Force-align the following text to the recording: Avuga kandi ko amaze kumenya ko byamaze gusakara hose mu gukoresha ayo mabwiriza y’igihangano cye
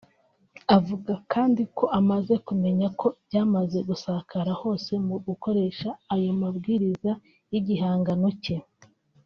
Avuga 0.77 1.13
kandi 1.33 1.61
ko 1.77 1.85
amaze 1.99 2.33
kumenya 2.47 2.87
ko 2.99 3.07
byamaze 3.25 3.79
gusakara 3.89 4.51
hose 4.61 4.91
mu 5.07 5.15
gukoresha 5.27 5.89
ayo 6.13 6.31
mabwiriza 6.41 7.11
y’igihangano 7.53 8.29
cye 8.43 8.57